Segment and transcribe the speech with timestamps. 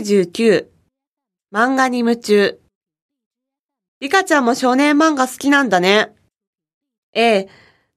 [0.00, 0.68] 99
[1.52, 2.58] 漫画に夢中
[4.00, 6.14] リカちゃんも少年漫画好きなんだね。
[7.12, 7.48] ええ、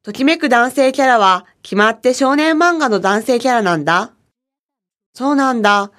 [0.04, 4.14] ときめく男性キャラは決まって少年漫画の男性キャラなんだ。
[5.14, 5.92] そうなんだ。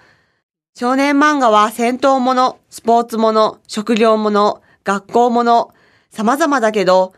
[0.79, 5.73] 少年漫画は戦闘もの、スポーツもの、職業もの、学校もの、
[6.11, 7.15] 様々だけど、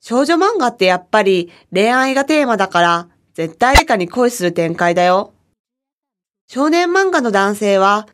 [0.00, 5.34] 少女漫画ってやっぱり恋愛がテーマだから絶対誰かに恋する展開だよ。
[6.48, 8.08] 少年漫画の男性は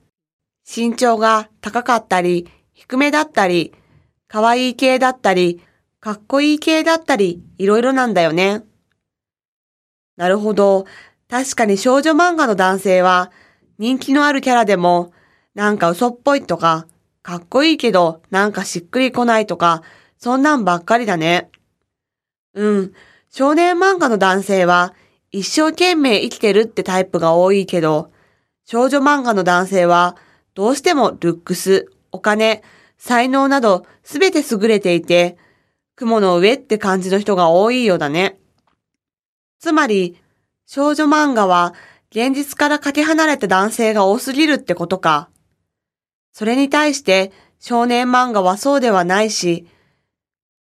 [0.70, 3.72] 身長が高かったり低めだったり
[4.26, 5.62] 可愛い系だったり
[5.98, 8.64] かっこいい系だったりいろいろなんだよね。
[10.16, 10.84] なるほど。
[11.28, 13.30] 確かに少女漫画の男性は
[13.78, 15.12] 人気のあるキャラでも
[15.54, 16.86] なんか嘘っぽいとか
[17.22, 19.82] かっこいいけどなんかしっくりこないとか
[20.18, 21.50] そんなんばっかりだね。
[22.54, 22.92] うん。
[23.30, 24.94] 少年漫画の男性は
[25.30, 28.10] 一生懸命生きてるってタイプが多いけど、
[28.64, 30.16] 少女漫画の男性は
[30.58, 32.64] どうしてもルックス、お金、
[32.96, 35.36] 才能などすべて優れていて、
[35.94, 38.40] 雲の上って感じの人が多いようだね。
[39.60, 40.20] つまり、
[40.66, 41.74] 少女漫画は
[42.10, 45.30] 現実からかけ離れた男性が多すぎるってことか。
[46.32, 49.68] それに対して少年漫画はそうではないし、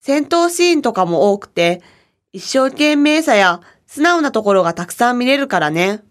[0.03, 1.81] 戦闘シーンとかも多くて、
[2.35, 6.03] 一生懸命さや素直なところがたくさん見れるからね。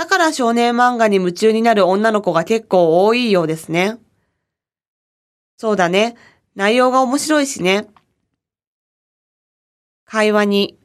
[0.00, 3.98] だから少年漫画に夢中になる女の子が結構多いようですね。
[5.58, 6.16] そうだね。
[6.54, 7.86] 内容が面白いしね。
[10.06, 10.78] 会話に。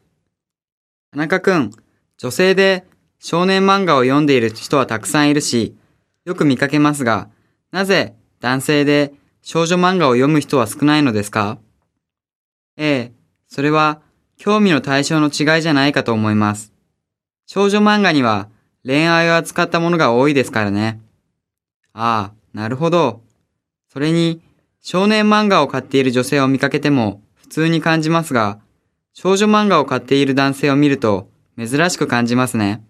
[1.13, 1.71] 田中くん、
[2.17, 2.85] 女性で
[3.17, 5.77] 少年漫画を読んでいる人はたくさんいるし、
[6.25, 7.29] よく見かけますが、
[7.71, 11.57] なぜ男性で少女漫画を読む人は少ないのですか？
[12.75, 13.13] ええ、
[13.47, 14.01] それは
[14.35, 16.73] 興味の対象の違いじゃないかと思います。
[17.45, 18.49] 少女漫画には
[18.85, 21.01] 恋愛を扱ったものが多いですからね。
[21.93, 23.21] ああ、なるほど。
[23.91, 24.41] それに、
[24.81, 28.59] 少年漫画を買っている女性を見かけても普通に感じますが、
[29.13, 32.83] 少女漫画を買っている男性を見ると珍しく感じますね。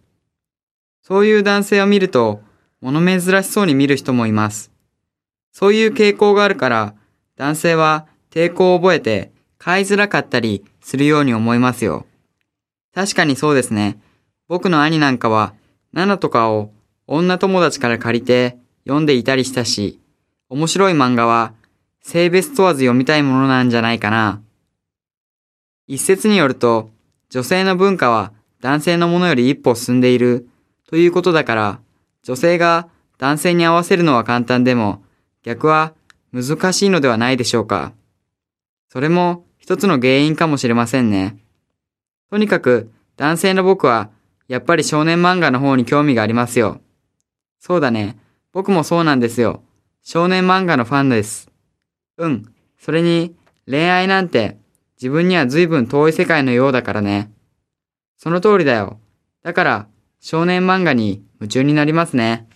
[1.02, 2.42] そういう男性を見ると、
[2.82, 4.72] 物珍しそうに見る人もいます。
[5.54, 6.96] そういう傾向があるから、
[7.38, 12.06] 男性は抵抗を覚えて買いづらかったりするように思いますよ。
[12.94, 14.02] 確かにそうですね。
[14.48, 15.54] 僕の兄なんかは、
[15.96, 16.72] 7とかを
[17.08, 20.00] 女友達から借りて読んでいたりしたし、
[20.50, 21.54] 面白い漫画は
[22.02, 24.42] 性別問わず読みたいものなんじゃないかな。
[25.88, 26.92] 一説によると、
[27.30, 30.48] 女性の文化は男性のものより一歩進んでいる
[30.88, 31.80] ということだから、
[32.24, 35.04] 女性が男性に合わせるのは簡単でも、
[35.44, 35.94] 逆は
[36.34, 37.94] 難しいのではないでしょうか。
[38.90, 41.38] それも一つの原因かもしれませんね。
[42.30, 44.10] とにかく男性の僕は
[44.48, 46.82] やっぱり少年漫画の方に興味がありますよ。
[47.60, 48.18] そうだね。
[48.52, 49.64] 僕もそうなんですよ。
[50.02, 51.50] 少年漫画のファンです。
[52.18, 52.54] うん。
[52.78, 53.36] それに
[53.68, 54.58] 恋愛なんて
[54.98, 57.32] 自分には随分遠い世界のようだからね。
[58.18, 59.00] その通りだよ。
[59.44, 59.88] だから
[60.20, 62.48] 少年漫画に夢中になりますね。